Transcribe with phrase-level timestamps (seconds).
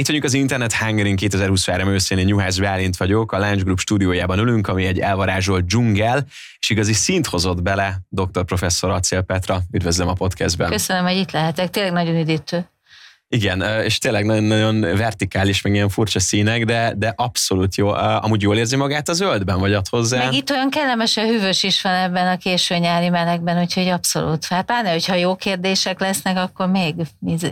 [0.00, 4.38] Itt vagyunk az Internet Hungering 2023 őszén, én Juhász Bálint vagyok, a Lunch Group stúdiójában
[4.38, 6.26] ülünk, ami egy elvarázsolt dzsungel,
[6.58, 8.44] és igazi szint hozott bele dr.
[8.44, 9.60] professzor Acél Petra.
[9.72, 10.70] Üdvözlöm a podcastben.
[10.70, 12.68] Köszönöm, hogy itt lehetek, tényleg nagyon üdítő.
[13.32, 17.88] Igen, és tényleg nagyon-nagyon vertikális, meg ilyen furcsa színek, de, de abszolút jó.
[17.88, 20.24] Amúgy jól érzi magát a zöldben, vagy ad hozzá?
[20.24, 24.44] Meg itt olyan kellemesen hűvös is van ebben a késő nyári melegben, úgyhogy abszolút.
[24.44, 26.94] Hát pláne, hogyha jó kérdések lesznek, akkor még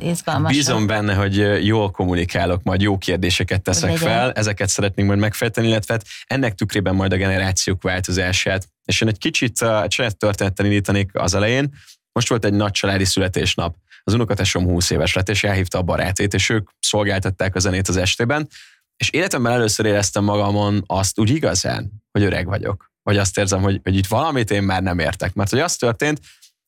[0.00, 0.52] izgalmas.
[0.52, 5.94] Bízom benne, hogy jól kommunikálok, majd jó kérdéseket teszek fel, ezeket szeretnénk majd megfejteni, illetve
[5.94, 8.68] hát ennek tükrében majd a generációk változását.
[8.84, 11.74] És én egy kicsit a saját történettel indítanék az elején.
[12.12, 13.74] Most volt egy nagy családi születésnap
[14.08, 17.96] az unokatesom 20 éves lett, és elhívta a barátét, és ők szolgáltatták a zenét az
[17.96, 18.48] estében,
[18.96, 22.90] és életemben először éreztem magamon azt úgy igazán, hogy öreg vagyok.
[23.02, 25.34] Vagy azt érzem, hogy, hogy itt valamit én már nem értek.
[25.34, 26.20] Mert hogy az történt,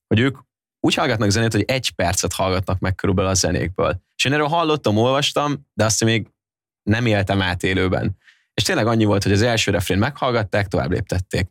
[0.06, 0.38] hogy ők
[0.80, 4.00] úgy hallgatnak zenét, hogy egy percet hallgatnak meg körülbelül a zenékből.
[4.16, 6.28] És én erről hallottam, olvastam, de azt még
[6.82, 8.16] nem éltem át élőben.
[8.54, 11.48] És tényleg annyi volt, hogy az első refrén meghallgatták, tovább léptették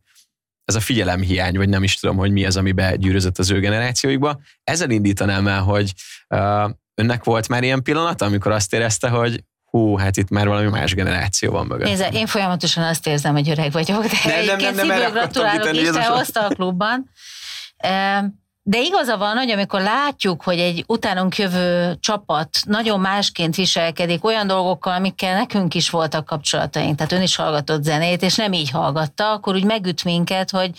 [0.69, 4.39] ez a figyelemhiány, vagy nem is tudom, hogy mi az, ami begyűrözött az ő generációikba.
[4.63, 5.93] Ezzel indítanám el, hogy
[6.29, 10.67] uh, önnek volt már ilyen pillanat, amikor azt érezte, hogy hú, hát itt már valami
[10.67, 11.87] más generáció van mögött.
[11.87, 15.73] Nézze, én folyamatosan azt érzem, hogy öreg vagyok, de nem, nem, nem, nem, nem, gratulálok
[15.75, 17.09] Isten hozta a klubban.
[18.69, 24.47] De igaza van, hogy amikor látjuk, hogy egy utánunk jövő csapat nagyon másként viselkedik olyan
[24.47, 29.31] dolgokkal, amikkel nekünk is voltak kapcsolataink, tehát ön is hallgatott zenét, és nem így hallgatta,
[29.31, 30.71] akkor úgy megüt minket, hogy,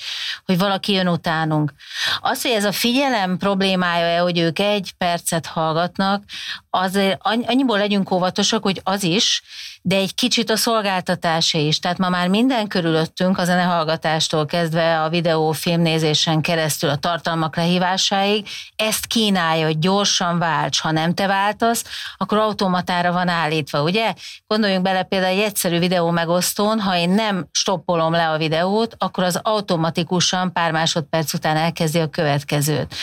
[0.47, 1.73] hogy valaki jön utánunk.
[2.21, 6.23] Az, hogy ez a figyelem problémája, hogy ők egy percet hallgatnak,
[6.71, 9.43] azért annyiból legyünk óvatosak, hogy az is,
[9.83, 11.79] de egy kicsit a szolgáltatásé is.
[11.79, 18.47] Tehát ma már minden körülöttünk, a zenehallgatástól kezdve a videó, filmnézésen keresztül a tartalmak lehívásáig,
[18.77, 20.81] ezt kínálja, hogy gyorsan válts.
[20.81, 21.85] Ha nem te váltasz,
[22.17, 24.15] akkor automatára van állítva, ugye?
[24.47, 29.25] Gondoljunk bele például egy egyszerű videó megosztón, ha én nem stoppolom le a videót, akkor
[29.25, 32.95] az automatikusan pár másodperc után elkezdi a következőt.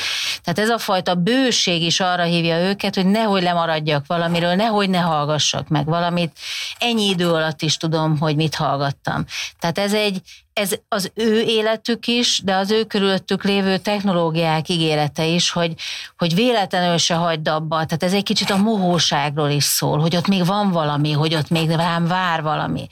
[0.44, 5.00] Tehát ez a fajta bőség is arra hívja őket, hogy nehogy lemaradjak valamiről, nehogy ne
[5.00, 6.38] hallgassak meg valamit,
[6.80, 9.26] ennyi idő alatt is tudom, hogy mit hallgattam.
[9.60, 10.22] Tehát ez egy,
[10.58, 15.74] ez az ő életük is, de az ő körülöttük lévő technológiák ígérete is, hogy,
[16.18, 17.76] hogy véletlenül se hagyd abba.
[17.76, 21.50] Tehát ez egy kicsit a mohóságról is szól, hogy ott még van valami, hogy ott
[21.50, 22.88] még rám vár valami.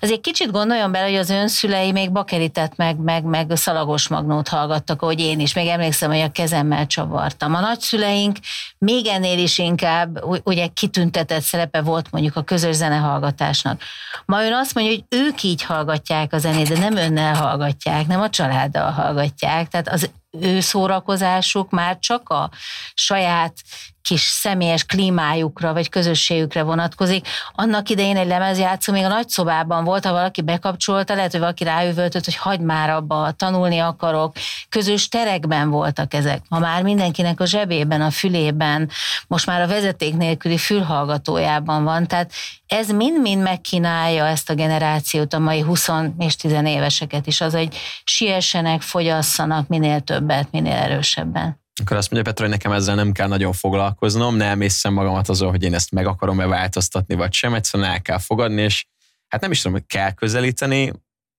[0.00, 5.02] Azért kicsit gondoljon bele, hogy az önszülei még bakeritet meg, meg, meg szalagos magnót hallgattak,
[5.02, 5.54] ahogy én is.
[5.54, 7.54] Még emlékszem, hogy a kezemmel csavartam.
[7.54, 8.36] A nagyszüleink
[8.78, 13.82] még ennél is inkább ugye kitüntetett szerepe volt mondjuk a közös zenehallgatásnak.
[14.26, 18.20] Ma ön azt mondja, hogy ők így hallgatják a zenét, de nem önnel hallgatják, nem
[18.20, 19.68] a családdal hallgatják.
[19.68, 22.50] Tehát az ő szórakozásuk már csak a
[22.94, 23.54] saját
[24.02, 27.28] kis személyes klímájukra vagy közösségükre vonatkozik.
[27.52, 32.24] Annak idején egy lemezjátszó még a nagyszobában volt, ha valaki bekapcsolta, lehet, hogy valaki ráüvöltött,
[32.24, 34.36] hogy hagyd már abba, tanulni akarok.
[34.68, 36.42] Közös terekben voltak ezek.
[36.48, 38.90] Ma már mindenkinek a zsebében, a fülében,
[39.26, 42.06] most már a vezeték nélküli fülhallgatójában van.
[42.06, 42.32] Tehát
[42.66, 47.76] ez mind-mind megkínálja ezt a generációt, a mai 20 és 10 éveseket is, az, hogy
[48.04, 53.28] siessenek, fogyasszanak minél többet, minél erősebben akkor azt mondja Petra, hogy nekem ezzel nem kell
[53.28, 57.90] nagyon foglalkoznom, nem észem magamat azon, hogy én ezt meg akarom-e változtatni, vagy sem, egyszerűen
[57.90, 58.86] el kell fogadni, és
[59.28, 60.92] hát nem is tudom, hogy kell közelíteni,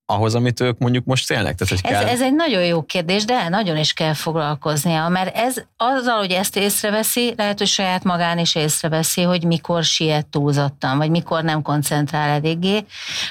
[0.06, 1.56] ahhoz, amit ők mondjuk most félnek?
[1.56, 2.03] Tehát, hogy kell...
[2.03, 6.31] ez, ez egy nagyon jó kérdés, de nagyon is kell foglalkoznia, mert ez azzal, hogy
[6.31, 11.62] ezt észreveszi, lehet, hogy saját magán is észreveszi, hogy mikor siet túlzottan, vagy mikor nem
[11.62, 12.86] koncentrál eléggé.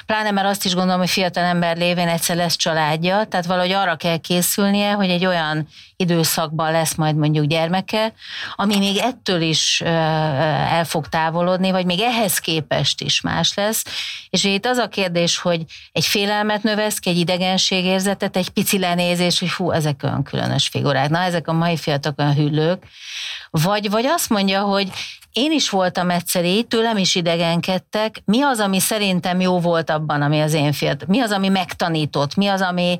[0.05, 3.95] Pláne, mert azt is gondolom, hogy fiatal ember lévén egyszer lesz családja, tehát valahogy arra
[3.95, 8.13] kell készülnie, hogy egy olyan időszakban lesz majd mondjuk gyermeke,
[8.55, 13.83] ami még ettől is el fog távolodni, vagy még ehhez képest is más lesz.
[14.29, 19.39] És itt az a kérdés, hogy egy félelmet növesz ki, egy idegenségérzetet, egy pici lenézés,
[19.39, 22.83] hogy hú, ezek olyan különös figurák, na ezek a mai fiatalok olyan hüllők,
[23.49, 24.91] vagy, vagy azt mondja, hogy
[25.31, 28.21] én is voltam egyszer így, tőlem is idegenkedtek.
[28.25, 31.07] Mi az, ami szerintem jó volt abban, ami az én fiatal?
[31.09, 32.35] Mi az, ami megtanított?
[32.35, 32.99] Mi az, ami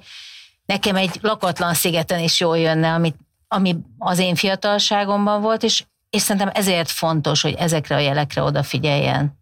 [0.65, 3.13] nekem egy lakatlan szigeten is jól jönne, ami,
[3.47, 9.41] ami az én fiatalságomban volt, és, és szerintem ezért fontos, hogy ezekre a jelekre odafigyeljen.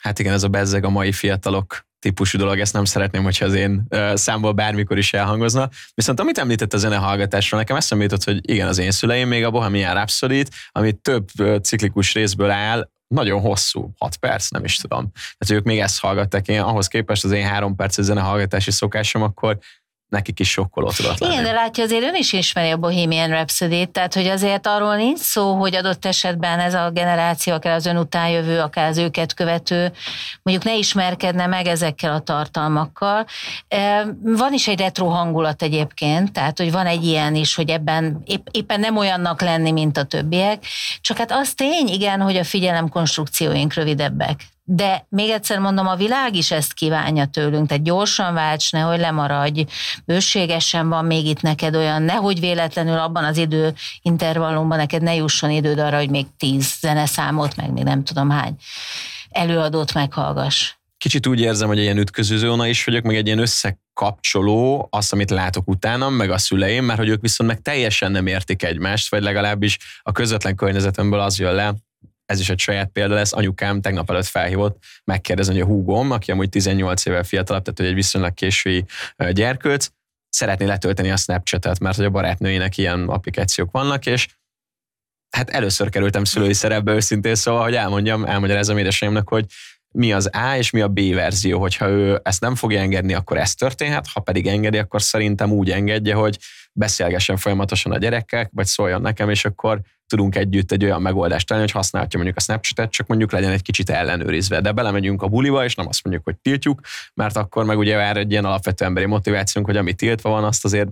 [0.00, 3.54] Hát igen, ez a bezzeg a mai fiatalok típusú dolog, ezt nem szeretném, hogyha az
[3.54, 5.68] én számból bármikor is elhangozna.
[5.94, 9.50] Viszont amit említett a zenehallgatásról, nekem eszembe jutott, hogy igen, az én szüleim még a
[9.50, 11.28] Bohemian rhapsody ami több
[11.62, 15.12] ciklikus részből áll, nagyon hosszú, 6 perc, nem is tudom.
[15.38, 16.48] Tehát ők még ezt hallgatták.
[16.48, 19.58] Én ahhoz képest az én három perces zenehallgatási szokásom, akkor
[20.08, 21.32] nekik is sokkoló tudott lenni.
[21.32, 25.18] Igen, de látja, azért ön is ismeri a Bohemian rhapsody tehát hogy azért arról nincs
[25.18, 29.34] szó, hogy adott esetben ez a generáció, akár az ön után jövő, akár az őket
[29.34, 29.92] követő,
[30.42, 33.26] mondjuk ne ismerkedne meg ezekkel a tartalmakkal.
[34.22, 38.46] Van is egy retro hangulat egyébként, tehát hogy van egy ilyen is, hogy ebben épp,
[38.50, 40.64] éppen nem olyannak lenni, mint a többiek,
[41.00, 44.40] csak hát az tény, igen, hogy a figyelem konstrukcióink rövidebbek.
[44.68, 49.64] De még egyszer mondom, a világ is ezt kívánja tőlünk, tehát gyorsan válts, nehogy lemaradj,
[50.04, 55.50] bőségesen van még itt neked olyan, nehogy véletlenül abban az idő intervallumban neked ne jusson
[55.50, 58.54] időd arra, hogy még tíz zeneszámot, meg még nem tudom hány
[59.30, 60.74] előadót meghallgass.
[60.98, 65.30] Kicsit úgy érzem, hogy egy ilyen ütközőzóna is vagyok, meg egy ilyen összekapcsoló, azt, amit
[65.30, 69.22] látok utána, meg a szüleim, mert hogy ők viszont meg teljesen nem értik egymást, vagy
[69.22, 71.74] legalábbis a közvetlen környezetemből az jön le,
[72.26, 76.30] ez is egy saját példa lesz, anyukám tegnap előtt felhívott megkérdezni, hogy a húgom, aki
[76.30, 78.84] amúgy 18 évvel fiatalabb, tehát hogy egy viszonylag késői
[79.30, 79.88] gyerkőc,
[80.28, 84.28] szeretné letölteni a Snapchat-et, mert hogy a barátnőinek ilyen applikációk vannak, és
[85.30, 89.44] hát először kerültem szülői szerepbe őszintén, szóval, hogy elmondjam, elmagyarázom édesanyámnak, hogy
[89.94, 93.36] mi az A és mi a B verzió, hogyha ő ezt nem fogja engedni, akkor
[93.38, 96.38] ez történhet, ha pedig engedi, akkor szerintem úgy engedje, hogy
[96.72, 101.68] beszélgessen folyamatosan a gyerekek, vagy szóljon nekem, és akkor tudunk együtt egy olyan megoldást találni,
[101.68, 104.60] hogy használhatja mondjuk a Snapchat-et, csak mondjuk legyen egy kicsit ellenőrizve.
[104.60, 106.80] De belemegyünk a buliba, és nem azt mondjuk, hogy tiltjuk,
[107.14, 110.64] mert akkor meg ugye vár egy ilyen alapvető emberi motivációnk, hogy ami tiltva van, azt
[110.64, 110.88] azért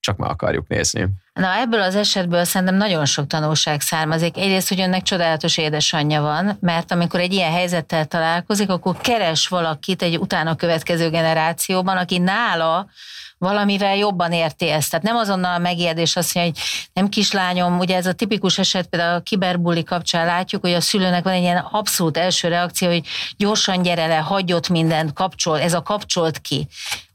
[0.00, 1.08] csak meg akarjuk nézni.
[1.32, 4.36] Na ebből az esetből szerintem nagyon sok tanulság származik.
[4.36, 10.02] Egyrészt, hogy önnek csodálatos édesanyja van, mert amikor egy ilyen helyzettel találkozik, akkor keres valakit
[10.02, 12.88] egy utána következő generációban, aki nála
[13.38, 14.90] valamivel jobban érti ezt.
[14.90, 16.62] Tehát nem azonnal a megijedés azt mondja, hogy
[16.92, 21.24] nem kislányom, ugye ez a tipikus eset például a kiberbuli kapcsán látjuk, hogy a szülőnek
[21.24, 23.06] van egy ilyen abszolút első reakció, hogy
[23.36, 26.68] gyorsan gyere le, hagyott mindent, kapcsol, ez a kapcsolt ki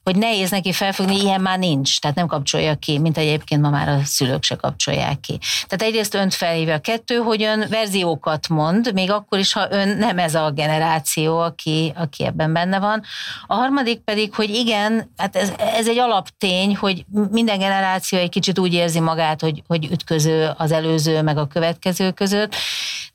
[0.04, 3.88] hogy nehéz neki felfogni, ilyen már nincs, tehát nem kapcsolja ki, mint egyébként ma már
[3.88, 5.40] a szülők se kapcsolják ki.
[5.68, 10.18] Tehát egyrészt önt felhívja kettő, hogy ön verziókat mond, még akkor is, ha ön nem
[10.18, 13.04] ez a generáció, aki, aki ebben benne van.
[13.48, 18.60] A harmadik pedig, hogy igen, hát ez, ez egy alaptény, hogy minden generáció egy kicsit
[18.60, 22.56] úgy érzi magát, hogy, hogy ütköző az előző meg a következő között,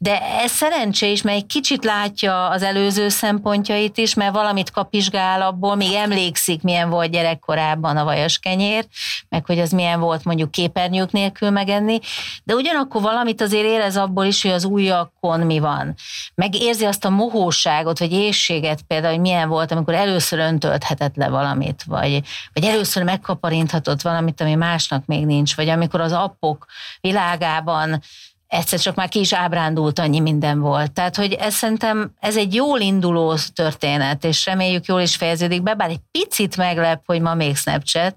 [0.00, 5.42] de ez szerencsé is, mert egy kicsit látja az előző szempontjait is, mert valamit kapizsgál
[5.42, 8.86] abból, még emlékszik, milyen volt gyerekkorában a vajas kenyér,
[9.28, 11.98] meg hogy az milyen volt mondjuk képernyők nélkül megenni,
[12.44, 15.94] de ugyanakkor valamit azért érez abból is, hogy az újakon mi van.
[16.34, 21.28] Meg érzi azt a mohóságot, vagy éjséget például, hogy milyen volt, amikor először öntölthetett le
[21.28, 22.22] valamit, vagy,
[22.52, 26.66] vagy először megkaparinthatott valamit, ami másnak még nincs, vagy amikor az appok
[27.00, 28.02] világában
[28.48, 30.92] egyszer csak már ki is ábrándult, annyi minden volt.
[30.92, 35.74] Tehát, hogy ez szerintem ez egy jól induló történet, és reméljük jól is fejeződik be,
[35.74, 38.16] bár egy picit meglep, hogy ma még Snapchat,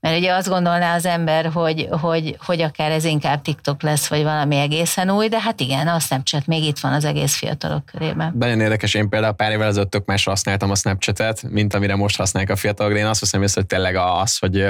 [0.00, 4.22] mert ugye azt gondolná az ember, hogy, hogy, hogy akár ez inkább TikTok lesz, vagy
[4.22, 8.34] valami egészen új, de hát igen, a Snapchat még itt van az egész fiatalok körében.
[8.38, 12.16] Nagyon érdekes, én például pár évvel ezelőtt tök más használtam a Snapchatet, mint amire most
[12.16, 14.66] használják a fiatalok, de én azt hiszem, hogy tényleg az, hogy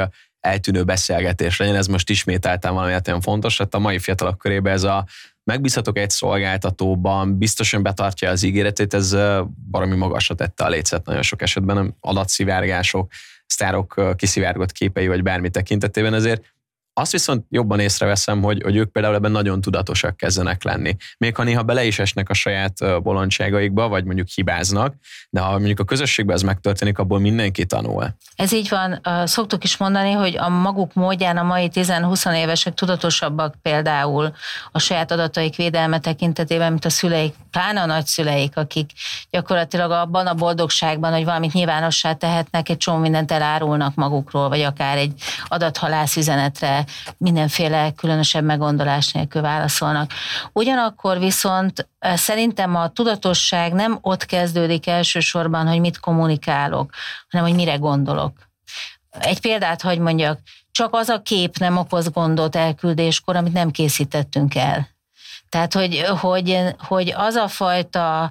[0.49, 1.75] eltűnő beszélgetés legyen.
[1.75, 5.07] Ez most ismételten valami olyan fontos, hát a mai fiatalok körében ez a
[5.45, 9.17] megbízhatok egy szolgáltatóban, biztosan betartja az ígéretét, ez
[9.71, 13.13] valami magasra tette a lécet nagyon sok esetben, adatszivárgások,
[13.47, 16.43] sztárok kiszivárgott képei, vagy bármi tekintetében, ezért
[16.99, 20.97] azt viszont jobban észreveszem, hogy, hogy ők például ebben nagyon tudatosak kezdenek lenni.
[21.19, 24.95] Még ha néha bele is esnek a saját bolondságaikba, vagy mondjuk hibáznak,
[25.31, 28.17] de ha mondjuk a közösségben ez megtörténik, abból mindenki tanul.
[28.37, 29.01] Ez így van.
[29.27, 34.33] Szoktuk is mondani, hogy a maguk módján a mai 10-20 évesek tudatosabbak például
[34.73, 38.91] a saját adataik védelme tekintetében, mint a szüleik, pláne a nagyszüleik, akik
[39.31, 44.97] gyakorlatilag abban a boldogságban, hogy valamit nyilvánossá tehetnek, egy csomó mindent elárulnak magukról, vagy akár
[44.97, 45.13] egy
[45.49, 46.85] adathalász üzenetre
[47.17, 50.11] mindenféle különösebb meggondolás nélkül válaszolnak.
[50.53, 56.91] Ugyanakkor viszont eh, szerintem a tudatosság nem ott kezdődik elsősorban, hogy mit kommunikálok,
[57.31, 58.33] hanem hogy mire gondolok.
[59.11, 60.41] Egy példát hogy mondjak,
[60.71, 64.89] csak az a kép nem okoz gondot elküldéskor, amit nem készítettünk el.
[65.49, 68.31] Tehát, hogy, hogy, hogy az a fajta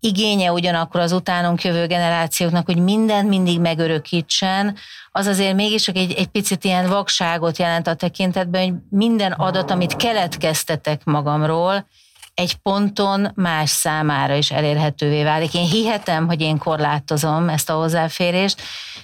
[0.00, 4.76] igénye ugyanakkor az utánunk jövő generációknak, hogy mindent mindig megörökítsen,
[5.12, 9.70] az azért mégis csak egy, egy picit ilyen vakságot jelent a tekintetben, hogy minden adat,
[9.70, 11.86] amit keletkeztetek magamról,
[12.34, 15.54] egy ponton más számára is elérhetővé válik.
[15.54, 18.62] Én hihetem, hogy én korlátozom ezt a hozzáférést,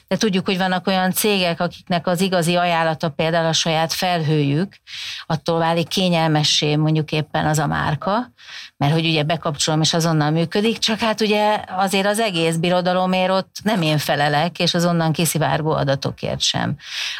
[0.08, 4.76] de tudjuk, hogy vannak olyan cégek, akiknek az igazi ajánlata például a saját felhőjük,
[5.26, 8.32] attól válik kényelmessé mondjuk éppen az a márka,
[8.76, 13.56] mert hogy ugye bekapcsolom és azonnal működik, csak hát ugye azért az egész birodalomért ott
[13.62, 16.76] nem én felelek, és azonnan kiszivárgó adatokért sem.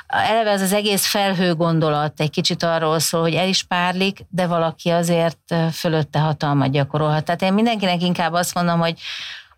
[0.06, 4.46] Eleve ez az egész felhő gondolat egy kicsit arról szól, hogy el is párlik, de
[4.46, 7.24] valaki azért fölötte hatalmat gyakorolhat.
[7.24, 9.00] Tehát én mindenkinek inkább azt mondom, hogy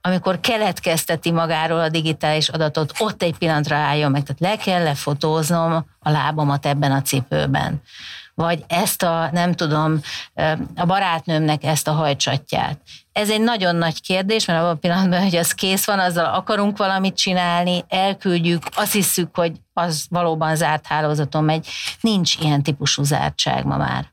[0.00, 5.86] amikor keletkezteti magáról a digitális adatot, ott egy pillanatra álljon meg, tehát le kell lefotóznom
[5.98, 7.82] a lábamat ebben a cipőben
[8.38, 10.00] vagy ezt a, nem tudom,
[10.74, 12.80] a barátnőmnek ezt a hajcsatját.
[13.12, 16.76] Ez egy nagyon nagy kérdés, mert abban a pillanatban, hogy az kész van, azzal akarunk
[16.76, 21.68] valamit csinálni, elküldjük, azt hiszük, hogy az valóban zárt hálózaton megy.
[22.00, 24.12] Nincs ilyen típusú zártság ma már.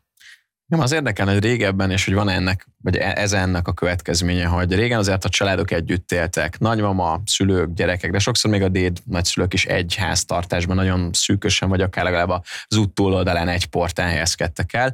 [0.65, 4.45] Nem, az érdekel, hogy régebben, és hogy van ennek, vagy e- ez ennek a következménye,
[4.45, 8.99] hogy régen azért a családok együtt éltek, nagymama, szülők, gyerekek, de sokszor még a déd
[9.03, 14.73] nagyszülők is egy háztartásban nagyon szűkösen, vagy akár legalább az út túloldalán egy portán helyezkedtek
[14.73, 14.93] el.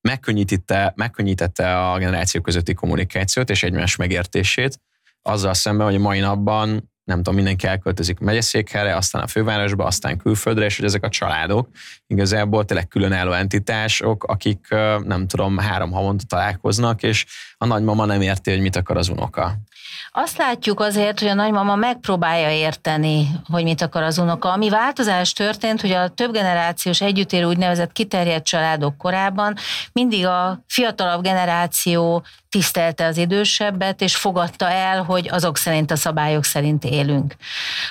[0.00, 4.80] Megkönnyítette, megkönnyítette a generáció közötti kommunikációt és egymás megértését,
[5.22, 10.18] azzal szemben, hogy a mai napban nem tudom, mindenki elköltözik megyeszékhelyre, aztán a fővárosba, aztán
[10.18, 11.68] külföldre, és hogy ezek a családok
[12.06, 14.66] igazából tényleg különálló entitások, akik
[15.04, 19.58] nem tudom, három havonta találkoznak, és a nagymama nem érti, hogy mit akar az unoka.
[20.12, 24.52] Azt látjuk azért, hogy a nagymama megpróbálja érteni, hogy mit akar az unoka.
[24.52, 29.54] Ami változás történt, hogy a több generációs együttérő úgynevezett kiterjedt családok korában
[29.92, 36.44] mindig a fiatalabb generáció tisztelte az idősebbet, és fogadta el, hogy azok szerint a szabályok
[36.44, 37.34] szerint élünk.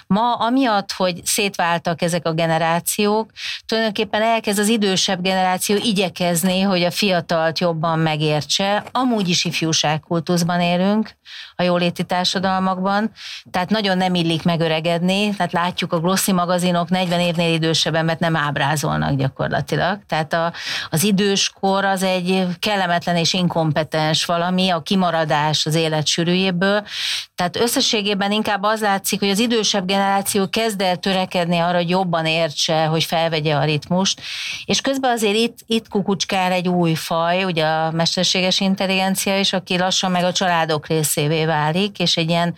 [0.07, 3.31] Ma amiatt, hogy szétváltak ezek a generációk,
[3.65, 8.83] tulajdonképpen elkezd az idősebb generáció igyekezni, hogy a fiatalt jobban megértse.
[8.91, 11.15] Amúgy is ifjúságkultuszban élünk,
[11.55, 13.11] a jóléti társadalmakban,
[13.51, 18.35] tehát nagyon nem illik megöregedni, tehát látjuk a glossy magazinok 40 évnél idősebb embert nem
[18.35, 20.53] ábrázolnak gyakorlatilag, tehát a,
[20.89, 26.83] az időskor az egy kellemetlen és inkompetens valami, a kimaradás az élet sűrűjéből,
[27.35, 32.25] tehát összességében inkább az látszik, hogy az idősebb generáció kezd el törekedni arra, hogy jobban
[32.25, 34.21] értse, hogy felvegye a ritmust,
[34.65, 39.77] és közben azért itt, itt kukucskál egy új faj, ugye a mesterséges intelligencia is, aki
[39.77, 42.55] lassan meg a családok részévé válik, és egy ilyen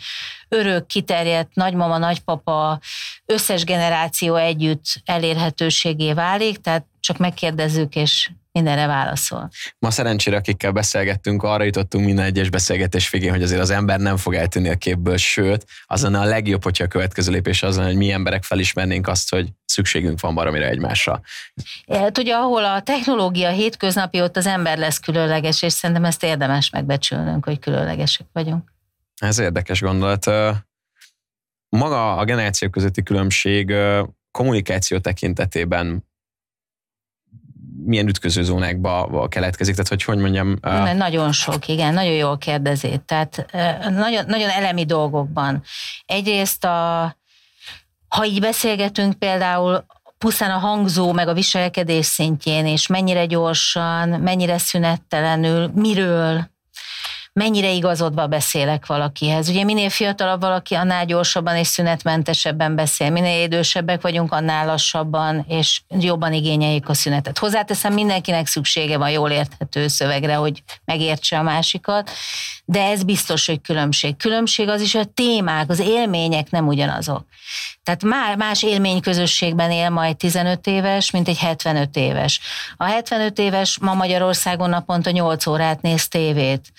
[0.48, 2.80] örök, kiterjedt nagymama, nagypapa,
[3.26, 9.50] összes generáció együtt elérhetőségé válik, tehát csak megkérdezzük, és mindenre válaszol.
[9.80, 14.18] Ma szerencsére, akikkel beszélgettünk, arra jutottunk minden egyes beszélgetés végén, hogy azért az ember nem
[14.18, 17.88] fog eltűnni a képből, sőt, az lenne a legjobb, hogyha a következő lépés az lenne,
[17.88, 21.22] hogy mi emberek felismernénk azt, hogy szükségünk van valamire egymásra.
[21.92, 26.70] Hát ugye, ahol a technológia hétköznapi, ott az ember lesz különleges, és szerintem ezt érdemes
[26.70, 28.73] megbecsülnünk, hogy különlegesek vagyunk.
[29.16, 30.26] Ez érdekes gondolat.
[31.70, 33.74] Maga a generációk közötti különbség
[34.32, 36.06] kommunikáció tekintetében
[37.86, 40.58] milyen ütköző zónákba keletkezik, tehát hogy hogy mondjam...
[40.62, 40.94] Uh...
[40.94, 43.02] Nagyon sok, igen, nagyon jól kérdezi.
[43.06, 43.46] Tehát
[43.90, 45.64] nagyon, nagyon elemi dolgokban.
[46.06, 47.02] Egyrészt a,
[48.08, 49.86] ha így beszélgetünk például
[50.18, 56.52] pusztán a hangzó, meg a viselkedés szintjén, és mennyire gyorsan, mennyire szünettelenül, miről,
[57.34, 59.50] mennyire igazodva beszélek valakihez.
[59.50, 63.10] Ugye minél fiatalabb valaki, annál gyorsabban és szünetmentesebben beszél.
[63.10, 67.38] Minél idősebbek vagyunk, annál lassabban és jobban igényeljük a szünetet.
[67.38, 72.12] Hozzáteszem, mindenkinek szüksége van jól érthető szövegre, hogy megértse a másikat,
[72.66, 74.18] de ez biztos, hogy különbség.
[74.18, 77.26] Különbség az is, hogy a témák, az élmények nem ugyanazok.
[77.84, 82.40] Tehát már más élményközösségben él majd 15 éves, mint egy 75 éves.
[82.78, 86.72] A 75 éves ma Magyarországon naponta 8 órát néz tévét.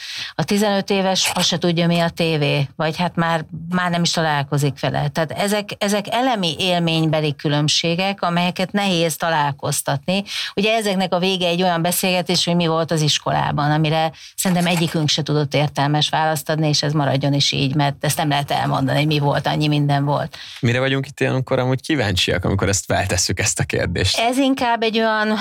[0.44, 4.10] A 15 éves azt se tudja, mi a tévé, vagy hát már, már nem is
[4.10, 5.08] találkozik vele.
[5.08, 10.22] Tehát ezek, ezek elemi élménybeli különbségek, amelyeket nehéz találkoztatni.
[10.56, 15.08] Ugye ezeknek a vége egy olyan beszélgetés, hogy mi volt az iskolában, amire szerintem egyikünk
[15.08, 18.98] se tudott értelmes választ adni, és ez maradjon is így, mert ezt nem lehet elmondani,
[18.98, 20.36] hogy mi volt, annyi minden volt.
[20.60, 24.18] Mire vagyunk itt ilyenkor amúgy kíváncsiak, amikor ezt feltesszük ezt a kérdést?
[24.18, 25.38] Ez inkább egy olyan,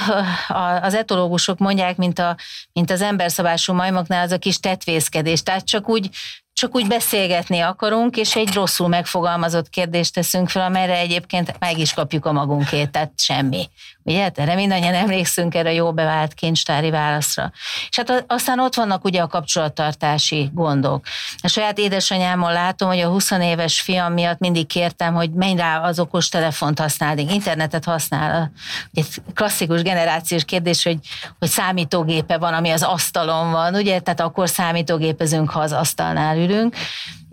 [0.81, 2.35] az etológusok mondják, mint, a,
[2.73, 4.59] mint az emberszabású majmoknál az a kis
[4.93, 5.43] tetvészkedés.
[5.43, 6.09] Tehát csak úgy
[6.55, 11.93] csak úgy beszélgetni akarunk, és egy rosszul megfogalmazott kérdést teszünk fel, amelyre egyébként meg is
[11.93, 13.69] kapjuk a magunkét, tehát semmi.
[14.03, 14.29] Ugye?
[14.35, 17.51] Erre mindannyian emlékszünk erre a jó bevált kincstári válaszra.
[17.89, 21.05] És hát aztán ott vannak ugye a kapcsolattartási gondok.
[21.41, 25.79] A saját édesanyámon látom, hogy a 20 éves fiam miatt mindig kértem, hogy menj rá
[25.79, 28.51] az okos telefont használni, internetet használ.
[28.93, 30.97] Ugye klasszikus generációs kérdés, hogy,
[31.39, 33.99] hogy számítógépe van, ami az asztalon van, ugye?
[33.99, 36.75] Tehát akkor számítógépezünk, ha az asztalnál ülünk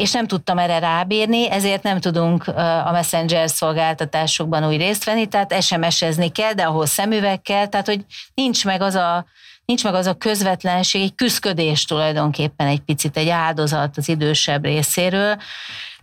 [0.01, 2.49] és nem tudtam erre rábírni, ezért nem tudunk
[2.85, 8.05] a Messenger szolgáltatásokban úgy részt venni, tehát SMS-ezni kell, de ahhoz szemüveg kell, tehát hogy
[8.35, 9.25] nincs meg az a
[9.65, 15.37] nincs meg az a közvetlenség, egy küszködés tulajdonképpen egy picit, egy áldozat az idősebb részéről,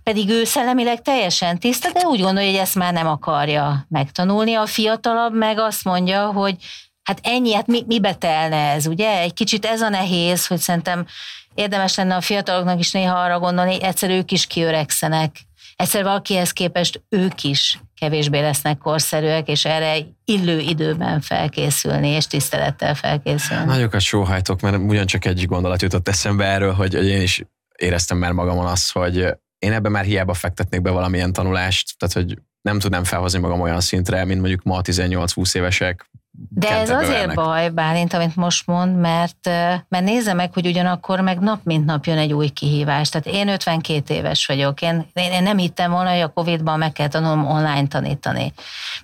[0.04, 4.54] pedig ő szellemileg teljesen tiszta, de úgy gondolja, hogy ezt már nem akarja megtanulni.
[4.54, 6.56] A fiatalabb meg azt mondja, hogy
[7.04, 9.20] hát ennyi, hát mi, mibe telne ez, ugye?
[9.20, 11.06] Egy kicsit ez a nehéz, hogy szerintem
[11.54, 15.36] érdemes lenne a fiataloknak is néha arra gondolni, egyszer ők is kiöregszenek.
[15.76, 22.96] Egyszer valakihez képest ők is kevésbé lesznek korszerűek, és erre illő időben felkészülni, és tisztelettel
[22.96, 23.66] felkészülni.
[23.66, 27.44] Nagyokat sóhajtok, mert ugyancsak egy gondolat jutott eszembe erről, hogy, én is
[27.77, 29.18] éreztem már magamon azt, hogy
[29.60, 33.80] én ebben már hiába fektetnék be valamilyen tanulást, tehát hogy nem tudnám felhozni magam olyan
[33.80, 36.10] szintre, mint mondjuk ma 18-20 évesek
[36.50, 37.36] de ez azért vernek.
[37.36, 39.46] baj, Bálint, amit most mond, mert,
[39.89, 43.10] mert nézze meg, hogy ugyanakkor meg nap mint nap jön egy új kihívás.
[43.10, 47.08] Tehát én 52 éves vagyok, én, én nem hittem volna, hogy a Covid-ban meg kell
[47.08, 48.53] tanulnom online tanítani.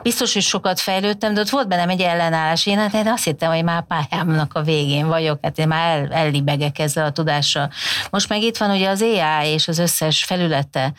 [0.01, 2.65] Biztos, hogy sokat fejlődtem, de ott volt bennem egy ellenállás.
[2.65, 6.11] Én, hát én azt hittem, hogy már pályámnak a végén vagyok, hát én már el,
[6.11, 7.69] ellibegek ezzel a tudással.
[8.09, 10.93] Most meg itt van ugye az AI és az összes felülete,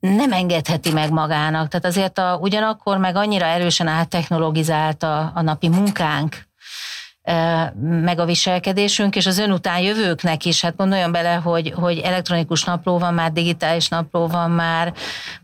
[0.00, 1.68] nem engedheti meg magának.
[1.68, 6.48] Tehát azért a, ugyanakkor meg annyira erősen áttechnologizált a, a napi munkánk,
[7.80, 12.64] meg a viselkedésünk, és az ön után jövőknek is, hát gondoljon bele, hogy, hogy elektronikus
[12.64, 14.92] napló van már, digitális napló van már,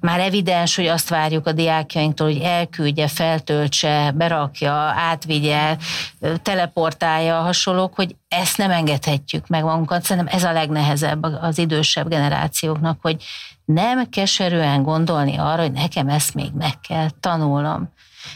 [0.00, 5.76] már evidens, hogy azt várjuk a diákjainktól, hogy elküldje, feltöltse, berakja, átvigye,
[6.42, 10.02] teleportálja, hasonlók, hogy ezt nem engedhetjük meg magunkat.
[10.02, 13.24] Szerintem ez a legnehezebb az idősebb generációknak, hogy
[13.66, 17.94] nem keserűen gondolni arra, hogy nekem ezt még meg kell tanulnom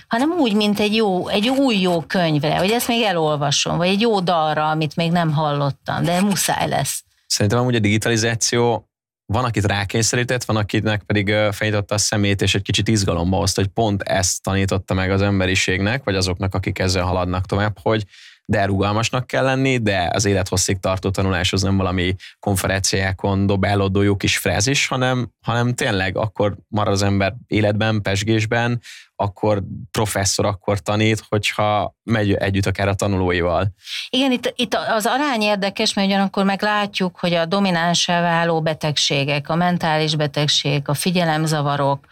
[0.08, 4.00] hanem úgy, mint egy, jó, egy új jó könyvre, hogy ezt még elolvasom, vagy egy
[4.00, 7.04] jó dalra, amit még nem hallottam, de muszáj lesz.
[7.26, 8.88] Szerintem amúgy a digitalizáció
[9.26, 13.70] van, akit rákényszerített, van, akinek pedig fejtotta a szemét, és egy kicsit izgalomba hozta, hogy
[13.70, 18.04] pont ezt tanította meg az emberiségnek, vagy azoknak, akik ezzel haladnak tovább, hogy
[18.50, 24.16] de rugalmasnak kell lenni, de az élethosszig tartó tanulás az nem valami konferenciákon dobálódó jó
[24.16, 28.80] kis frázis, hanem, hanem tényleg akkor marad az ember életben, pesgésben,
[29.20, 33.68] akkor professzor akkor tanít, hogyha megy együtt akár a tanulóival.
[34.10, 39.54] Igen, itt, itt az arány érdekes, mert ugyanakkor meglátjuk, hogy a dominánsá váló betegségek, a
[39.54, 42.06] mentális betegség, a figyelemzavarok,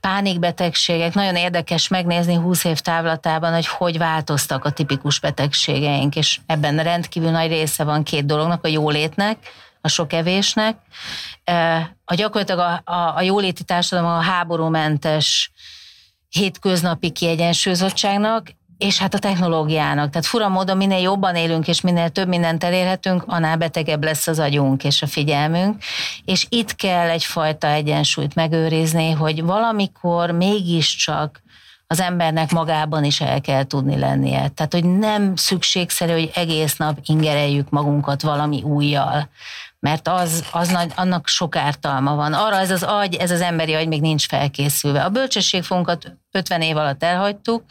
[0.00, 6.82] pánikbetegségek, nagyon érdekes megnézni 20 év távlatában, hogy hogy változtak a tipikus betegségeink, és ebben
[6.82, 9.38] rendkívül nagy része van két dolognak, a jólétnek,
[9.80, 10.76] a sok evésnek.
[12.04, 15.50] A gyakorlatilag a, a, a jóléti társadalom a háborúmentes
[16.36, 18.46] hétköznapi kiegyensúlyozottságnak,
[18.78, 20.10] és hát a technológiának.
[20.10, 24.38] Tehát fura módon minél jobban élünk, és minél több mindent elérhetünk, annál betegebb lesz az
[24.38, 25.82] agyunk és a figyelmünk.
[26.24, 31.42] És itt kell egyfajta egyensúlyt megőrizni, hogy valamikor mégiscsak
[31.86, 34.48] az embernek magában is el kell tudni lennie.
[34.48, 39.28] Tehát, hogy nem szükségszerű, hogy egész nap ingereljük magunkat valami újjal,
[39.80, 42.32] mert az, az nagy, annak sok ártalma van.
[42.32, 45.04] Arra ez az agy, ez az emberi agy még nincs felkészülve.
[45.04, 47.64] A bölcsességfonkat 50 év alatt elhagytuk,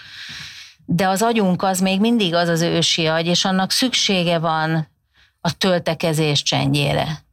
[0.85, 4.87] de az agyunk az még mindig az az ősi agy, és annak szüksége van
[5.41, 7.23] a töltekezés csendjére.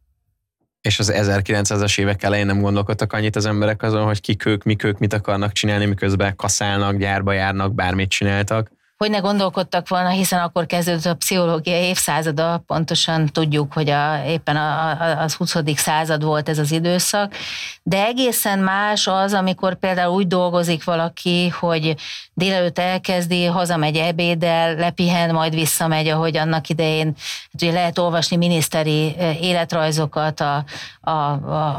[0.80, 4.84] És az 1900-as évek elején nem gondolkodtak annyit az emberek azon, hogy kik ők, mik
[4.84, 8.70] ők, mit akarnak csinálni, miközben kaszálnak, gyárba járnak, bármit csináltak?
[9.02, 14.56] Hogy ne gondolkodtak volna, hiszen akkor kezdődött a pszichológia évszázada, pontosan tudjuk, hogy a, éppen
[14.56, 15.56] a, a, az 20.
[15.76, 17.34] század volt ez az időszak,
[17.82, 21.94] de egészen más az, amikor például úgy dolgozik valaki, hogy
[22.34, 29.16] délelőtt elkezdi, hazamegy ebédel, lepihen, majd visszamegy, ahogy annak idején hát ugye lehet olvasni miniszteri
[29.40, 30.64] életrajzokat a,
[31.00, 31.10] a,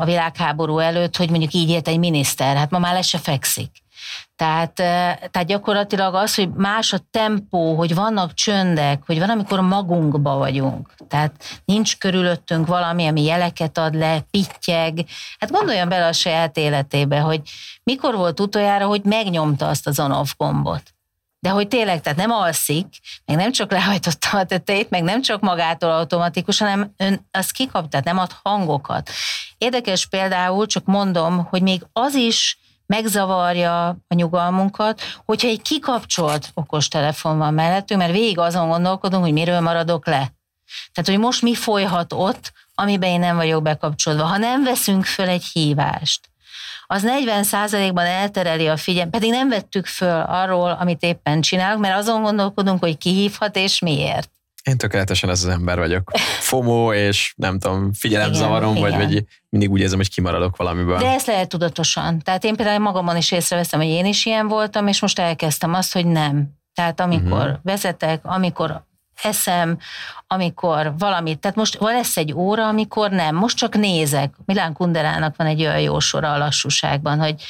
[0.01, 3.82] a világháború előtt, hogy mondjuk így élt egy miniszter, hát ma már le se fekszik.
[4.35, 10.37] Tehát, tehát gyakorlatilag az, hogy más a tempó, hogy vannak csöndek, hogy van, amikor magunkba
[10.37, 10.93] vagyunk.
[11.07, 15.05] Tehát nincs körülöttünk valami, ami jeleket ad le, pittyeg.
[15.39, 17.41] Hát gondoljon bele a saját életébe, hogy
[17.83, 20.83] mikor volt utoljára, hogy megnyomta azt az on-off gombot.
[21.39, 22.87] De hogy tényleg, tehát nem alszik,
[23.25, 27.89] meg nem csak lehajtotta a tetejét, meg nem csak magától automatikus, hanem ön az kikap,
[27.89, 29.09] tehát nem ad hangokat.
[29.57, 32.57] Érdekes például, csak mondom, hogy még az is
[32.95, 39.59] megzavarja a nyugalmunkat, hogyha egy kikapcsolt okostelefon van mellettünk, mert végig azon gondolkodunk, hogy miről
[39.59, 40.31] maradok le.
[40.93, 44.23] Tehát, hogy most mi folyhat ott, amiben én nem vagyok bekapcsolva.
[44.23, 46.31] Ha nem veszünk föl egy hívást,
[46.87, 52.21] az 40%-ban eltereli a figyelmet, pedig nem vettük föl arról, amit éppen csinálunk, mert azon
[52.21, 54.31] gondolkodunk, hogy ki hívhat és miért.
[54.63, 56.11] Én tökéletesen ez az ember vagyok.
[56.39, 60.97] FOMO és nem tudom, figyelemzavarom, vagy, vagy mindig úgy érzem, hogy kimaradok valamiből.
[60.97, 62.19] De ezt lehet tudatosan.
[62.19, 65.93] Tehát én például magamon is észreveszem, hogy én is ilyen voltam, és most elkezdtem azt,
[65.93, 66.49] hogy nem.
[66.73, 67.57] Tehát amikor uh-huh.
[67.63, 68.85] vezetek, amikor
[69.23, 69.77] eszem,
[70.27, 74.33] amikor valamit, tehát most van lesz egy óra, amikor nem, most csak nézek.
[74.45, 77.43] Milán Kunderának van egy olyan jó sora a lassúságban, hogy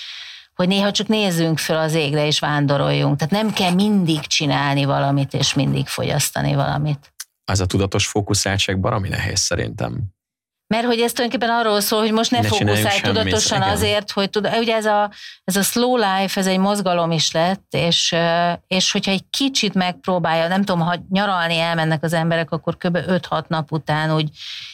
[0.56, 3.18] hogy néha csak nézzünk föl az égre és vándoroljunk.
[3.18, 7.14] Tehát nem kell mindig csinálni valamit, és mindig fogyasztani valamit.
[7.46, 10.14] Ez a tudatos fókuszáltság barami nehéz szerintem.
[10.68, 13.70] Mert hogy ez tulajdonképpen arról szól, hogy most ne, ne fókuszálj tudatosan igen.
[13.70, 15.12] azért, hogy tud, ugye ez a,
[15.44, 18.16] ez a slow life, ez egy mozgalom is lett, és,
[18.68, 22.98] és hogyha egy kicsit megpróbálja, nem tudom, ha nyaralni elmennek az emberek, akkor kb.
[22.98, 24.30] 5-6 nap után úgy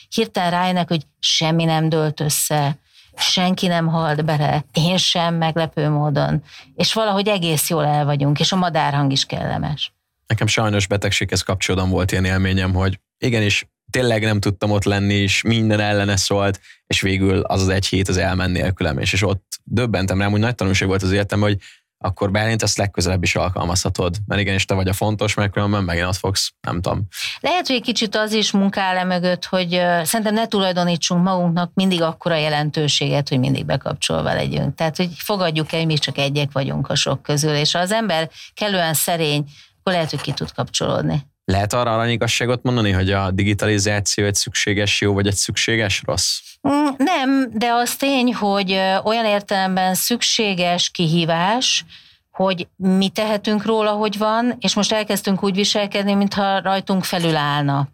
[0.10, 2.78] hirtelen rájönnek, hogy semmi nem dőlt össze,
[3.20, 6.44] senki nem halt bele, én sem meglepő módon,
[6.76, 9.94] és valahogy egész jól el vagyunk, és a madárhang is kellemes.
[10.28, 15.42] Nekem sajnos betegséghez kapcsolódom volt ilyen élményem, hogy igenis tényleg nem tudtam ott lenni, és
[15.42, 19.60] minden ellene szólt, és végül az az egy hét az elmenni nélkülem, és, és ott
[19.64, 21.58] döbbentem rám, hogy nagy tanulság volt az életem, hogy
[22.02, 26.06] akkor Bálint ezt legközelebb is alkalmazhatod, mert igenis te vagy a fontos, mert különben megint
[26.06, 27.08] azt fogsz, nem tudom.
[27.40, 29.70] Lehet, hogy egy kicsit az is munkál le mögött, hogy
[30.04, 34.76] szerintem ne tulajdonítsunk magunknak mindig akkora jelentőséget, hogy mindig bekapcsolva legyünk.
[34.76, 37.92] Tehát, hogy fogadjuk el, hogy mi csak egyek vagyunk a sok közül, és ha az
[37.92, 39.46] ember kellően szerény,
[39.80, 41.28] akkor lehet, hogy ki tud kapcsolódni.
[41.50, 46.40] Lehet arra aranyigazságot mondani, hogy a digitalizáció egy szükséges jó, vagy egy szükséges rossz?
[46.68, 48.72] Mm, nem, de az tény, hogy
[49.04, 51.86] olyan értelemben szükséges kihívás,
[52.32, 57.88] hogy mi tehetünk róla, hogy van, és most elkezdtünk úgy viselkedni, mintha rajtunk felül állna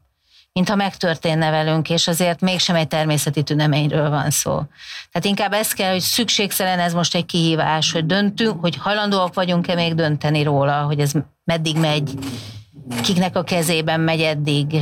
[0.54, 4.52] mintha megtörténne velünk, és azért mégsem egy természeti tüneményről van szó.
[5.12, 9.76] Tehát inkább ez kell, hogy szükségszerűen ez most egy kihívás, hogy döntünk, hogy hajlandóak vagyunk-e
[9.76, 11.12] még dönteni róla, hogy ez
[11.44, 12.14] meddig megy,
[13.04, 14.82] kiknek a kezében megy eddig,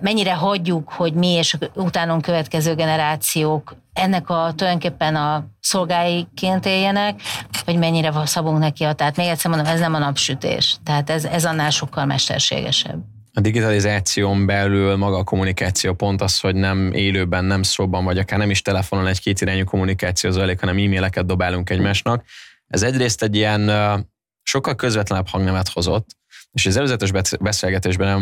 [0.00, 7.20] mennyire hagyjuk, hogy mi és utánunk következő generációk ennek a tulajdonképpen a szolgáiként éljenek,
[7.64, 11.24] vagy mennyire szabunk neki a, tehát még egyszer mondom, ez nem a napsütés, tehát ez,
[11.24, 12.98] ez annál sokkal mesterségesebb.
[13.32, 18.38] A digitalizáción belül maga a kommunikáció pont az, hogy nem élőben, nem szóban, vagy akár
[18.38, 22.24] nem is telefonon egy kétirányú kommunikáció zajlik, hanem e-maileket dobálunk egymásnak.
[22.66, 23.70] Ez egyrészt egy ilyen
[24.42, 26.16] sokkal közvetlenebb hangnemet hozott,
[26.58, 28.20] és az előzetes beszélgetésben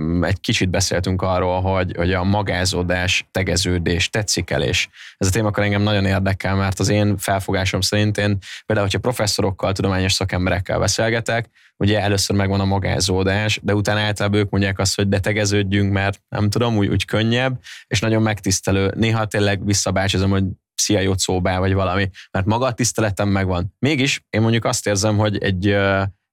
[0.00, 4.88] mm, egy kicsit beszéltünk arról, hogy, hogy a magázódás, tegeződés, tetszikelés.
[5.16, 8.98] Ez a téma akkor engem nagyon érdekel, mert az én felfogásom szerint én például, hogyha
[8.98, 14.96] professzorokkal, tudományos szakemberekkel beszélgetek, ugye először megvan a magázódás, de utána általában ők mondják azt,
[14.96, 18.92] hogy de tegeződjünk, mert nem tudom, úgy, úgy könnyebb, és nagyon megtisztelő.
[18.96, 23.74] Néha tényleg visszabácsozom, hogy szia, jó szóbá, vagy valami, mert maga a tiszteletem megvan.
[23.78, 25.76] Mégis én mondjuk azt érzem, hogy egy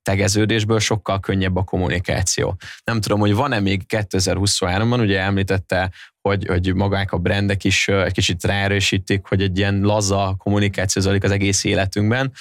[0.04, 2.56] tegeződésből sokkal könnyebb a kommunikáció.
[2.84, 8.14] Nem tudom, hogy van-e még 2023-ban, ugye említette, hogy, hogy magák a brendek is egy
[8.14, 12.34] kicsit ráerősítik, hogy egy ilyen laza kommunikáció zajlik az egész életünkben.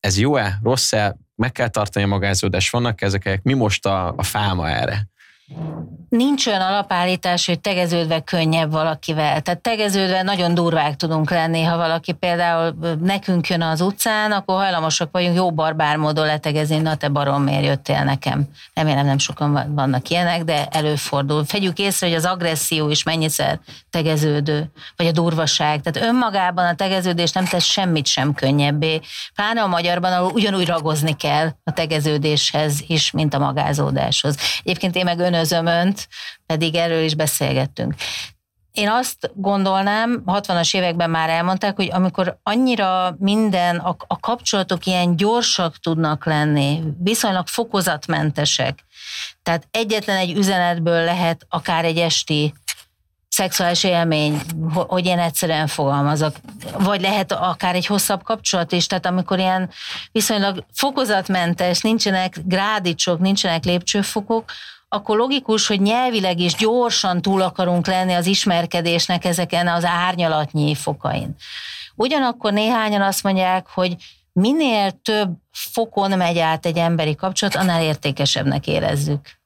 [0.00, 4.68] Ez jó-e, rossz-e, meg kell tartani a magázódást, vannak ezek, mi most a, a fáma
[4.68, 5.08] erre?
[6.10, 9.40] Nincs olyan alapállítás, hogy tegeződve könnyebb valakivel.
[9.40, 15.08] Tehát tegeződve nagyon durvák tudunk lenni, ha valaki például nekünk jön az utcán, akkor hajlamosak
[15.12, 18.48] vagyunk jó barbár módon letegezni, na te barom, miért jöttél nekem.
[18.74, 21.44] Remélem nem sokan vannak ilyenek, de előfordul.
[21.44, 23.60] Fegyük észre, hogy az agresszió is mennyiszer
[23.90, 25.80] tegeződő, vagy a durvaság.
[25.80, 29.00] Tehát önmagában a tegeződés nem tesz semmit sem könnyebbé.
[29.34, 34.36] Pláne a magyarban, ahol ugyanúgy ragozni kell a tegeződéshez is, mint a magázódáshoz.
[34.62, 36.08] Egyébként én meg önözöm önt,
[36.46, 37.94] pedig erről is beszélgettünk.
[38.72, 45.16] Én azt gondolnám, 60-as években már elmondták, hogy amikor annyira minden, a, a kapcsolatok ilyen
[45.16, 48.84] gyorsak tudnak lenni, viszonylag fokozatmentesek,
[49.42, 52.54] tehát egyetlen egy üzenetből lehet akár egy esti
[53.28, 54.40] szexuális élmény,
[54.72, 56.36] hogy én egyszerűen fogalmazok.
[56.78, 59.70] Vagy lehet akár egy hosszabb kapcsolat is, tehát amikor ilyen
[60.12, 64.52] viszonylag fokozatmentes, nincsenek grádicsok, nincsenek lépcsőfokok,
[64.92, 71.34] akkor logikus, hogy nyelvileg is gyorsan túl akarunk lenni az ismerkedésnek ezeken az árnyalatnyi fokain.
[71.94, 73.96] Ugyanakkor néhányan azt mondják, hogy
[74.32, 79.40] minél több fokon megy át egy emberi kapcsolat, annál értékesebbnek érezzük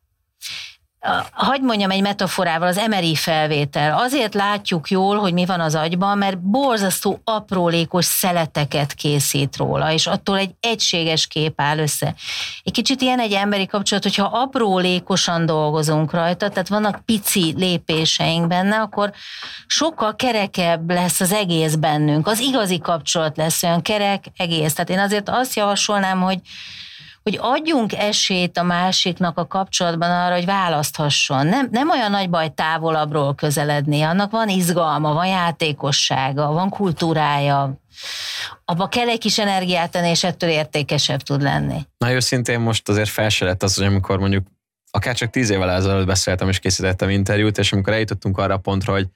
[1.32, 3.98] hagy mondjam egy metaforával, az MRI felvétel.
[3.98, 10.06] Azért látjuk jól, hogy mi van az agyban, mert borzasztó aprólékos szeleteket készít róla, és
[10.06, 12.14] attól egy egységes kép áll össze.
[12.62, 18.76] Egy kicsit ilyen egy emberi kapcsolat, hogyha aprólékosan dolgozunk rajta, tehát vannak pici lépéseink benne,
[18.80, 19.12] akkor
[19.66, 22.26] sokkal kerekebb lesz az egész bennünk.
[22.26, 24.74] Az igazi kapcsolat lesz olyan kerek egész.
[24.74, 26.40] Tehát én azért azt javasolnám, hogy
[27.24, 31.46] hogy adjunk esélyt a másiknak a kapcsolatban arra, hogy választhasson.
[31.46, 37.80] Nem, nem olyan nagy baj távolabbról közeledni, annak van izgalma, van játékossága, van kultúrája,
[38.64, 41.86] abba kell egy kis energiát tenni, és ettől értékesebb tud lenni.
[41.98, 44.46] Na őszintén most azért fel se lett az, hogy amikor mondjuk
[44.90, 48.92] akár csak tíz évvel ezelőtt beszéltem és készítettem interjút, és amikor eljutottunk arra a pontra,
[48.92, 49.06] hogy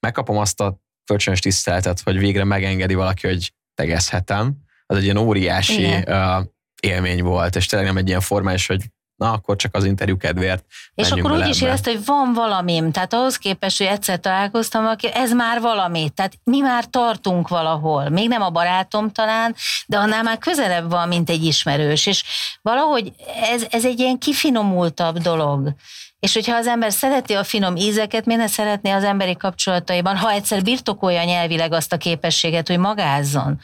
[0.00, 5.84] megkapom azt a kölcsönös tiszteletet, hogy végre megengedi valaki, hogy tegezhetem, az egy ilyen óriási
[5.84, 6.44] uh,
[6.82, 8.80] élmény volt, és tényleg nem egy ilyen formális, hogy
[9.18, 10.64] na akkor csak az interjú kedvéért.
[10.94, 15.08] És akkor úgy is érezte, hogy van valamim, tehát ahhoz képest, hogy egyszer találkoztam, aki
[15.12, 19.54] ez már valami, tehát mi már tartunk valahol, még nem a barátom talán,
[19.86, 22.24] de annál már közelebb van, mint egy ismerős, és
[22.62, 23.12] valahogy
[23.52, 25.74] ez, ez egy ilyen kifinomultabb dolog.
[26.20, 30.30] És hogyha az ember szereti a finom ízeket, miért ne szeretné az emberi kapcsolataiban, ha
[30.30, 33.60] egyszer birtokolja nyelvileg azt a képességet, hogy magázzon,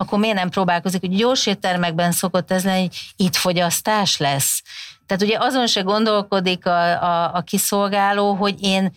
[0.00, 4.62] akkor miért nem próbálkozik, hogy gyors éttermekben szokott ez lenni, hogy itt fogyasztás lesz.
[5.06, 8.92] Tehát ugye azon se gondolkodik a, a, a kiszolgáló, hogy én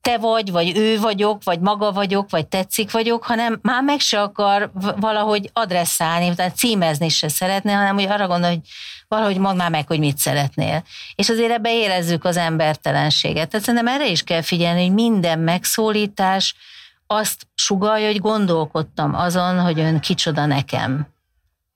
[0.00, 4.22] te vagy, vagy ő vagyok, vagy maga vagyok, vagy tetszik vagyok, hanem már meg se
[4.22, 8.60] akar valahogy adresszálni, tehát címezni se szeretne, hanem hogy arra gondol, hogy
[9.08, 10.84] valahogy mondd már meg, hogy mit szeretnél.
[11.14, 13.48] És azért ebbe érezzük az embertelenséget.
[13.48, 16.54] Tehát szerintem erre is kell figyelni, hogy minden megszólítás
[17.10, 21.06] azt sugalja, hogy gondolkodtam azon, hogy ön kicsoda nekem.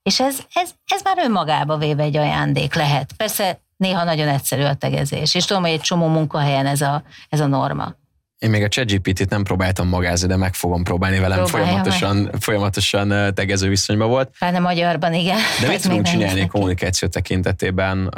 [0.02, 3.12] És ez, ez, ez már önmagába véve egy ajándék lehet.
[3.16, 7.40] Persze néha nagyon egyszerű a tegezés, és tudom, hogy egy csomó munkahelyen ez a, ez
[7.40, 7.94] a norma.
[8.38, 12.34] Én még a ChatGPT-t nem próbáltam magázni, de meg fogom próbálni velem, folyamatosan, meg.
[12.40, 14.30] folyamatosan tegező viszonyban volt.
[14.38, 15.38] Pláne magyarban, igen.
[15.60, 18.10] De mit tudunk csinálni kommunikáció tekintetében?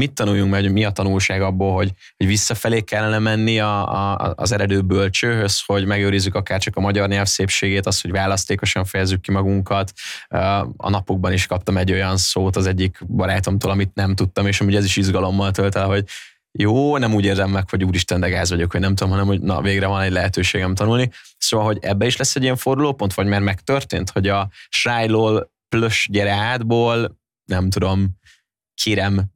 [0.00, 4.52] Mit tanuljunk meg, mi a tanulság abból, hogy, hogy visszafelé kellene menni a, a, az
[4.52, 9.30] eredő bölcsőhöz, hogy megőrizzük akár csak a magyar nyelv szépségét, az, hogy választékosan fejezzük ki
[9.30, 9.92] magunkat.
[10.76, 14.74] A napokban is kaptam egy olyan szót az egyik barátomtól, amit nem tudtam, és amúgy
[14.74, 16.04] ez is izgalommal tölt el, hogy
[16.58, 19.40] jó, nem úgy érzem meg, hogy úristen, de gáz vagyok, hogy nem tudom, hanem hogy
[19.40, 21.10] na, végre van egy lehetőségem tanulni.
[21.38, 26.08] Szóval, hogy ebbe is lesz egy ilyen fordulópont, vagy mert megtörtént, hogy a srájlól plös
[26.10, 28.18] gyere átból, nem tudom,
[28.74, 29.30] kérem,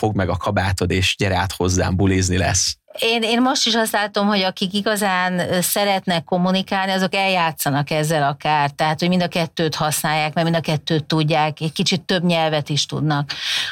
[0.00, 2.76] fog meg a kabátod, és gyere át hozzám, bulizni lesz.
[2.98, 8.70] Én, én most is azt látom, hogy akik igazán szeretnek kommunikálni, azok eljátszanak ezzel akár,
[8.70, 12.68] tehát hogy mind a kettőt használják, mert mind a kettőt tudják, egy kicsit több nyelvet
[12.68, 13.30] is tudnak.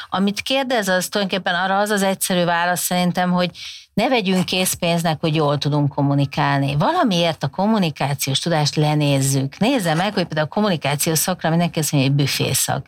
[0.09, 3.49] Amit kérdez, az tulajdonképpen arra az az egyszerű válasz szerintem, hogy
[3.93, 6.75] ne vegyünk készpénznek, hogy jól tudunk kommunikálni.
[6.75, 9.57] Valamiért a kommunikációs tudást lenézzük.
[9.57, 12.85] Nézze meg, hogy például a kommunikációs szakra mindenki azt mondja, hogy büfészak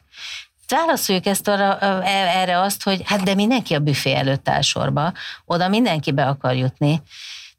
[0.71, 2.01] válaszoljuk ezt arra, e,
[2.39, 5.13] erre azt, hogy hát de mindenki a büfé előtt áll sorba,
[5.45, 7.01] oda mindenki be akar jutni.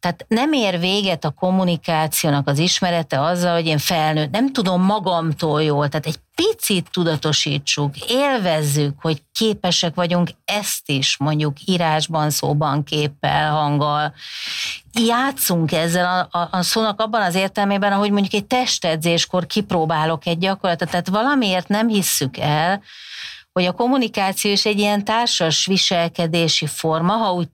[0.02, 5.62] Tehát nem ér véget a kommunikációnak az ismerete azzal, hogy én felnőtt, nem tudom magamtól
[5.62, 13.50] jól, tehát egy picit tudatosítsuk, élvezzük, hogy képesek vagyunk ezt is mondjuk írásban, szóban, képpel,
[13.50, 14.14] hanggal.
[14.92, 20.38] Játszunk ezzel a, a, a szónak abban az értelmében, ahogy mondjuk egy testedzéskor kipróbálok egy
[20.38, 22.82] gyakorlatot, tehát valamiért nem hisszük el,
[23.52, 27.48] hogy a kommunikáció is egy ilyen társas viselkedési forma, ha úgy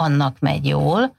[0.00, 1.14] annak megy jól,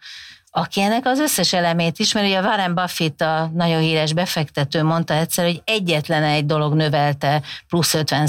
[0.54, 2.28] aki ennek az összes elemét ismeri.
[2.28, 7.94] Ugye Warren Buffett, a nagyon híres befektető mondta egyszer, hogy egyetlen egy dolog növelte plusz
[7.94, 8.28] 50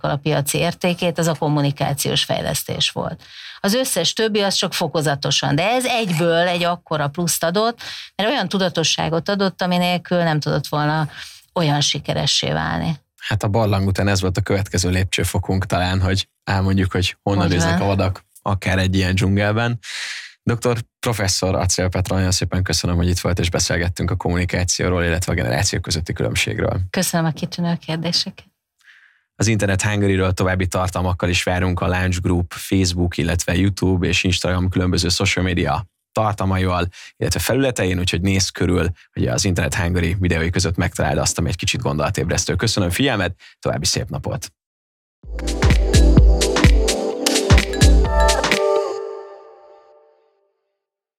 [0.00, 3.22] kal a piaci értékét, az a kommunikációs fejlesztés volt.
[3.60, 7.82] Az összes többi az csak fokozatosan, de ez egyből egy akkora pluszt adott,
[8.16, 11.08] mert olyan tudatosságot adott, ami nélkül nem tudott volna
[11.52, 13.00] olyan sikeressé válni.
[13.18, 17.80] Hát a barlang után ez volt a következő lépcsőfokunk talán, hogy elmondjuk, hogy honnan néznek
[17.80, 19.78] a vadak akár egy ilyen dzsungelben.
[20.42, 20.78] Dr.
[21.00, 25.34] Professzor Acél Petra, nagyon szépen köszönöm, hogy itt volt, és beszélgettünk a kommunikációról, illetve a
[25.34, 26.80] generációk közötti különbségről.
[26.90, 28.46] Köszönöm a kitűnő kérdéseket.
[29.34, 34.68] Az Internet hungary további tartalmakkal is várunk a Launch Group Facebook, illetve YouTube és Instagram
[34.68, 40.76] különböző social media tartalmaival, illetve felületein, úgyhogy nézz körül, hogy az Internet Hungary videói között
[40.76, 42.54] megtaláld azt, ami egy kicsit gondolatébresztő.
[42.54, 44.52] Köszönöm figyelmet, további szép napot!